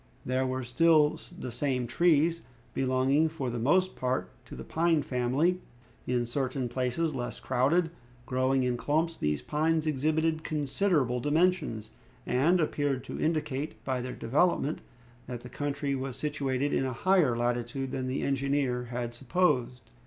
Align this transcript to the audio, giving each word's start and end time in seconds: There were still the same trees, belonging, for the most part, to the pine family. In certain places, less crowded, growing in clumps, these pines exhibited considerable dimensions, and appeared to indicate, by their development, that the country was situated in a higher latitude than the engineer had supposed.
There 0.25 0.47
were 0.47 0.63
still 0.63 1.19
the 1.37 1.51
same 1.51 1.85
trees, 1.85 2.41
belonging, 2.73 3.29
for 3.29 3.51
the 3.51 3.59
most 3.59 3.95
part, 3.95 4.31
to 4.45 4.55
the 4.55 4.63
pine 4.63 5.03
family. 5.03 5.61
In 6.07 6.25
certain 6.25 6.67
places, 6.69 7.13
less 7.13 7.39
crowded, 7.39 7.91
growing 8.25 8.63
in 8.63 8.77
clumps, 8.77 9.15
these 9.15 9.43
pines 9.43 9.85
exhibited 9.85 10.43
considerable 10.43 11.19
dimensions, 11.19 11.91
and 12.25 12.59
appeared 12.59 13.03
to 13.03 13.21
indicate, 13.21 13.75
by 13.83 14.01
their 14.01 14.15
development, 14.15 14.81
that 15.27 15.41
the 15.41 15.49
country 15.49 15.93
was 15.93 16.17
situated 16.17 16.73
in 16.73 16.83
a 16.87 16.93
higher 16.93 17.37
latitude 17.37 17.91
than 17.91 18.07
the 18.07 18.23
engineer 18.23 18.85
had 18.85 19.13
supposed. 19.13 19.91